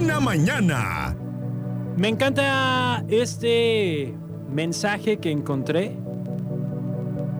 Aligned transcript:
mañana! 0.00 1.16
Me 1.96 2.08
encanta 2.08 3.04
este 3.08 4.14
mensaje 4.50 5.18
que 5.18 5.30
encontré 5.30 5.96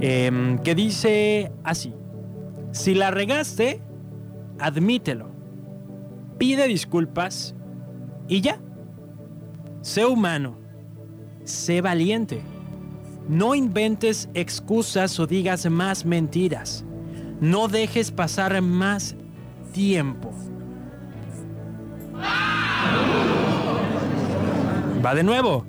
em, 0.00 0.58
que 0.58 0.74
dice 0.74 1.50
así. 1.64 1.94
Si 2.72 2.94
la 2.94 3.10
regaste, 3.10 3.80
admítelo. 4.58 5.28
Pide 6.38 6.68
disculpas 6.68 7.54
y 8.28 8.40
ya. 8.40 8.58
Sé 9.80 10.04
humano. 10.04 10.56
Sé 11.44 11.80
valiente. 11.80 12.42
No 13.28 13.54
inventes 13.54 14.28
excusas 14.34 15.18
o 15.18 15.26
digas 15.26 15.68
más 15.70 16.04
mentiras. 16.04 16.84
No 17.40 17.68
dejes 17.68 18.10
pasar 18.10 18.60
más 18.60 19.16
tiempo. 19.72 20.32
Va 25.04 25.14
de 25.14 25.24
nuevo. 25.24 25.66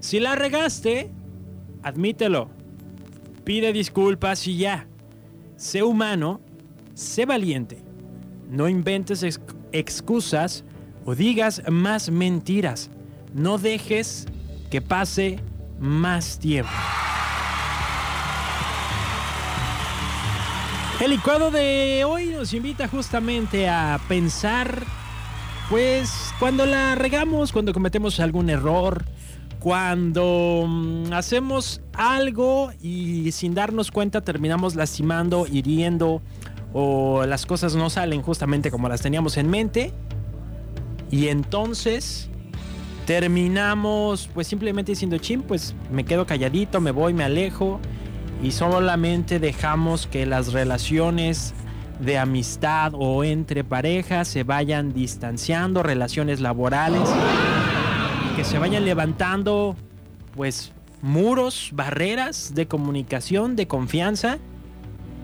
Si 0.00 0.18
la 0.18 0.34
regaste, 0.34 1.10
admítelo. 1.82 2.50
Pide 3.44 3.72
disculpas 3.72 4.46
y 4.48 4.56
ya. 4.56 4.88
Sé 5.56 5.82
humano, 5.82 6.40
sé 6.94 7.24
valiente. 7.24 7.84
No 8.50 8.68
inventes 8.68 9.24
excusas 9.72 10.64
o 11.04 11.14
digas 11.14 11.62
más 11.70 12.10
mentiras. 12.10 12.90
No 13.32 13.58
dejes 13.58 14.26
que 14.70 14.80
pase 14.80 15.38
más 15.78 16.38
tiempo. 16.38 16.70
El 21.00 21.10
licuado 21.10 21.50
de 21.50 22.04
hoy 22.04 22.26
nos 22.26 22.52
invita 22.54 22.88
justamente 22.88 23.68
a 23.68 24.00
pensar, 24.08 24.84
pues, 25.68 26.32
cuando 26.38 26.66
la 26.66 26.94
regamos, 26.94 27.52
cuando 27.52 27.72
cometemos 27.72 28.20
algún 28.20 28.50
error, 28.50 29.04
cuando 29.64 30.66
mm, 30.68 31.12
hacemos 31.14 31.80
algo 31.94 32.70
y 32.82 33.32
sin 33.32 33.54
darnos 33.54 33.90
cuenta 33.90 34.20
terminamos 34.20 34.74
lastimando, 34.74 35.46
hiriendo 35.46 36.20
o 36.74 37.24
las 37.24 37.46
cosas 37.46 37.74
no 37.74 37.88
salen 37.88 38.20
justamente 38.20 38.70
como 38.70 38.90
las 38.90 39.00
teníamos 39.00 39.38
en 39.38 39.48
mente 39.48 39.92
y 41.10 41.28
entonces 41.28 42.28
terminamos 43.06 44.28
pues 44.34 44.48
simplemente 44.48 44.92
diciendo, 44.92 45.16
chim, 45.18 45.42
pues 45.42 45.74
me 45.90 46.04
quedo 46.04 46.26
calladito, 46.26 46.80
me 46.80 46.90
voy, 46.90 47.14
me 47.14 47.24
alejo 47.24 47.80
y 48.42 48.50
solamente 48.50 49.38
dejamos 49.38 50.06
que 50.06 50.26
las 50.26 50.52
relaciones 50.52 51.54
de 52.00 52.18
amistad 52.18 52.92
o 52.94 53.24
entre 53.24 53.64
parejas 53.64 54.28
se 54.28 54.42
vayan 54.42 54.92
distanciando, 54.92 55.82
relaciones 55.82 56.40
laborales, 56.40 57.08
que 58.36 58.44
se 58.44 58.58
vayan 58.58 58.84
levantando 58.84 59.76
pues 60.34 60.72
muros, 61.02 61.70
barreras 61.72 62.52
de 62.54 62.66
comunicación, 62.66 63.56
de 63.56 63.66
confianza, 63.66 64.38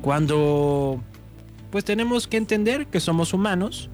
cuando 0.02 1.00
pues 1.70 1.84
tenemos 1.84 2.26
que 2.26 2.36
entender 2.36 2.86
que 2.86 3.00
somos 3.00 3.32
humanos 3.32 3.90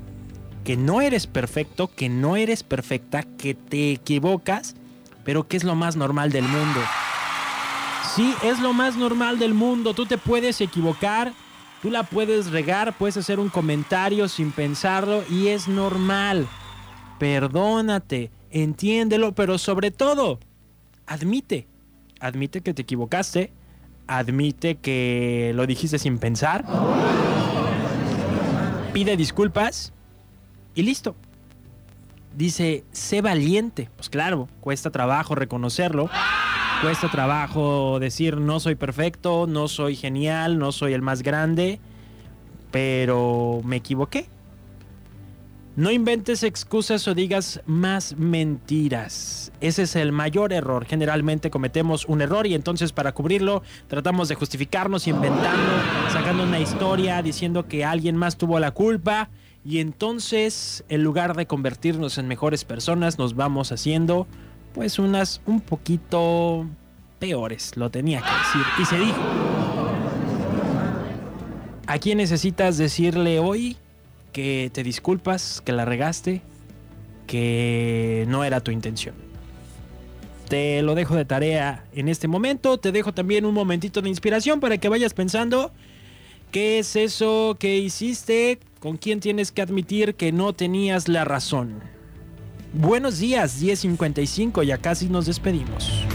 que 0.67 0.77
no 0.77 1.01
eres 1.01 1.29
perfecto, 1.29 1.89
que 1.95 2.09
no 2.09 2.35
eres 2.35 2.65
perfecta, 2.65 3.23
que 3.23 3.55
te 3.55 3.93
equivocas, 3.93 4.75
pero 5.25 5.47
que 5.47 5.57
es 5.57 5.63
lo 5.63 5.77
más 5.77 5.95
normal 5.95 6.33
del 6.33 6.43
mundo. 6.43 6.81
Sí, 8.17 8.35
es 8.43 8.59
lo 8.59 8.73
más 8.73 8.97
normal 8.97 9.39
del 9.39 9.55
mundo. 9.55 9.95
Tú 9.95 10.07
te 10.07 10.19
puedes 10.19 10.61
equivocar, 10.61 11.33
tú 11.83 11.91
la 11.91 12.03
puedes 12.03 12.51
regar, 12.51 12.97
puedes 12.97 13.17
hacer 13.17 13.41
un 13.41 13.49
comentario 13.49 14.29
sin 14.29 14.53
pensarlo 14.53 15.25
y 15.31 15.49
es 15.49 15.69
normal. 15.69 16.47
Perdónate, 17.19 18.31
entiéndelo, 18.51 19.35
pero 19.35 19.59
sobre 19.59 19.91
todo, 19.91 20.39
admite. 21.07 21.67
Admite 22.21 22.61
que 22.63 22.75
te 22.75 22.83
equivocaste, 22.83 23.53
admite 24.07 24.77
que 24.77 25.53
lo 25.55 25.67
dijiste 25.67 25.99
sin 25.99 26.19
pensar. 26.19 26.65
Pide 28.93 29.17
disculpas 29.17 29.93
y 30.75 30.83
listo. 30.83 31.15
Dice, 32.35 32.85
sé 32.93 33.23
valiente. 33.23 33.91
Pues 33.97 34.11
claro, 34.11 34.49
cuesta 34.61 34.91
trabajo 34.91 35.35
reconocerlo. 35.35 36.11
Cuesta 36.83 37.09
trabajo 37.11 37.99
decir, 37.99 38.37
no 38.37 38.61
soy 38.61 38.75
perfecto, 38.75 39.47
no 39.49 39.67
soy 39.67 39.97
genial, 39.97 40.59
no 40.59 40.73
soy 40.73 40.93
el 40.93 41.01
más 41.01 41.23
grande, 41.23 41.81
pero 42.71 43.63
me 43.65 43.77
equivoqué. 43.77 44.29
No 45.75 45.91
inventes 45.91 46.43
excusas 46.43 47.09
o 47.09 47.15
digas 47.15 47.61
más 47.67 48.17
mentiras. 48.17 49.53
Ese 49.61 49.83
es 49.83 49.97
el 49.97 50.13
mayor 50.13 50.53
error. 50.53 50.85
Generalmente 50.85 51.51
cometemos 51.51 52.05
un 52.07 52.21
error 52.21 52.47
y 52.47 52.55
entonces 52.55 52.93
para 52.93 53.13
cubrirlo 53.13 53.63
tratamos 53.89 54.29
de 54.29 54.35
justificarnos 54.35 55.07
inventando, 55.07 55.73
sacando 56.13 56.45
una 56.45 56.61
historia, 56.61 57.23
diciendo 57.23 57.67
que 57.67 57.85
alguien 57.85 58.17
más 58.17 58.37
tuvo 58.37 58.59
la 58.59 58.71
culpa 58.71 59.31
y 59.65 59.81
entonces, 59.81 60.85
en 60.89 61.03
lugar 61.03 61.37
de 61.37 61.47
convertirnos 61.47 62.19
en 62.19 62.29
mejores 62.29 62.65
personas, 62.65 63.19
nos 63.19 63.35
vamos 63.35 63.73
haciendo 63.73 64.29
pues 64.77 64.99
unas 64.99 65.41
un 65.47 65.63
poquito 65.63 66.67
peores, 67.19 67.79
lo 67.79 67.91
tenía 67.91 68.21
que 68.21 68.29
decir. 68.29 68.63
Y 68.79 68.85
se 68.85 68.99
dijo. 68.99 69.21
¿A 71.87 71.99
quién 71.99 72.19
necesitas 72.19 72.77
decirle 72.77 73.39
hoy 73.39 73.79
que 74.33 74.71
te 74.75 74.83
disculpas, 74.83 75.63
que 75.65 75.73
la 75.73 75.87
regaste, 75.87 76.43
que 77.27 78.27
no 78.29 78.45
era 78.45 78.61
tu 78.61 78.71
intención? 78.71 79.15
Te 80.47 80.83
lo 80.83 80.95
dejo 80.95 81.17
de 81.17 81.25
tarea 81.25 81.87
en 81.95 82.09
este 82.11 82.29
momento. 82.29 82.77
Te 82.77 82.93
dejo 82.93 83.15
también 83.15 83.47
un 83.47 83.55
momentito 83.55 84.03
de 84.03 84.11
inspiración 84.11 84.61
para 84.61 84.77
que 84.77 84.91
vayas 84.91 85.15
pensando 85.15 85.73
qué 86.51 86.81
es 86.81 86.97
eso 86.97 87.57
que 87.59 87.79
hiciste, 87.79 88.59
con 88.79 88.99
quién 88.99 89.21
tienes 89.21 89.53
que 89.53 89.63
admitir 89.63 90.17
que 90.17 90.33
no 90.33 90.53
tenías 90.53 91.09
la 91.09 91.25
razón. 91.25 91.96
Buenos 92.73 93.19
días, 93.19 93.61
10.55, 93.63 94.63
ya 94.65 94.79
casi 94.79 95.09
nos 95.09 95.27
despedimos. 95.27 96.07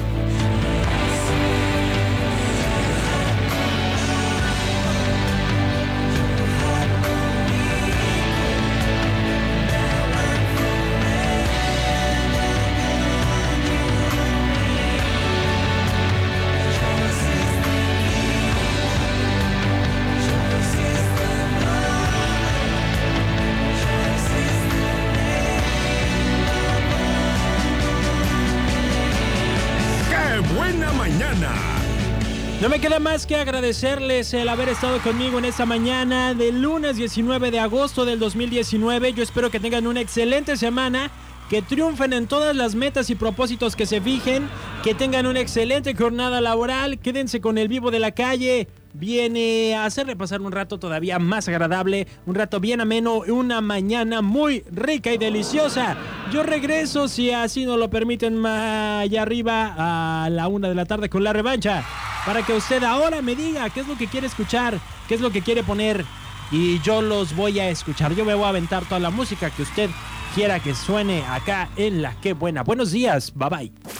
No 32.62 32.70
me 32.70 32.80
queda 32.80 33.00
más 33.00 33.26
que 33.26 33.36
agradecerles 33.36 34.36
el 34.36 34.48
haber 34.48 34.70
estado 34.70 35.00
conmigo 35.00 35.40
en 35.40 35.46
esta 35.46 35.66
mañana 35.66 36.36
del 36.36 36.62
lunes 36.62 36.96
19 36.96 37.50
de 37.50 37.59
agosto 37.59 38.06
del 38.06 38.20
2019. 38.20 39.14
Yo 39.14 39.24
espero 39.24 39.50
que 39.50 39.59
tengan 39.59 39.88
una 39.88 40.00
excelente 40.00 40.58
semana, 40.58 41.09
que 41.50 41.64
triunfen 41.64 42.14
en 42.14 42.28
todas 42.28 42.56
las 42.56 42.76
metas 42.76 43.09
y 43.09 43.16
propósitos 43.16 43.76
que 43.76 43.88
se 43.88 44.00
fijen, 44.00 44.48
que 44.84 44.94
tengan 44.94 45.26
una 45.26 45.40
excelente 45.40 45.96
jornada 45.96 46.40
laboral, 46.40 47.00
quédense 47.00 47.42
con 47.42 47.58
el 47.58 47.68
vivo 47.68 47.90
de 47.90 47.97
la 47.97 48.12
calle. 48.12 48.68
Viene 48.94 49.74
a 49.74 49.86
hacerle 49.86 50.16
pasar 50.16 50.42
un 50.42 50.52
rato 50.52 50.78
todavía 50.78 51.18
más 51.18 51.47
agradable, 51.47 52.08
un 52.28 52.36
rato 52.36 52.59
bien 52.59 52.80
ameno, 52.80 53.24
una 53.28 53.59
mañana 53.62 54.22
muy 54.22 54.64
rica 54.70 55.12
y 55.12 55.18
deliciosa. 55.18 55.97
Yo 56.32 56.44
regreso, 56.44 57.10
si 57.10 57.32
así 57.32 57.66
nos 57.66 57.78
lo 57.78 57.90
permiten, 57.90 58.46
allá 58.46 59.22
arriba 59.22 59.76
a 59.78 60.30
la 60.30 60.48
una 60.48 60.70
de 60.70 60.76
la 60.76 60.86
tarde 60.86 61.10
con 61.10 61.26
la 61.26 61.34
revancha 61.34 61.84
para 62.26 62.42
que 62.42 62.54
usted 62.54 62.84
ahora 62.84 63.22
me 63.22 63.36
diga 63.36 63.70
qué 63.70 63.82
es 63.82 63.88
lo 63.88 63.98
que 63.98 64.08
quiere 64.08 64.28
escuchar, 64.28 64.80
qué 65.10 65.16
es 65.16 65.22
lo 65.22 65.32
que 65.32 65.42
quiere 65.42 65.62
poner 65.62 66.06
y 66.50 66.80
yo 66.80 67.02
los 67.02 67.36
voy 67.36 67.60
a 67.60 67.70
escuchar. 67.70 68.16
Yo 68.16 68.24
me 68.24 68.34
voy 68.34 68.46
a 68.46 68.50
aventar 68.50 68.86
toda 68.86 69.00
la 69.00 69.10
música 69.10 69.50
que 69.50 69.64
usted 69.64 69.90
quiera 70.34 70.62
que 70.62 70.74
suene 70.74 71.22
acá 71.26 71.70
en 71.76 72.02
la 72.02 72.14
que 72.22 72.32
buena. 72.32 72.64
Buenos 72.64 72.92
días, 72.92 73.34
bye 73.36 73.50
bye. 73.50 73.92